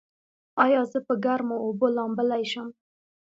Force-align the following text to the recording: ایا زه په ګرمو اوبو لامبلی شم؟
ایا 0.65 0.81
زه 0.91 0.99
په 1.07 1.13
ګرمو 1.25 1.57
اوبو 1.65 1.87
لامبلی 1.95 2.43
شم؟ 2.51 2.67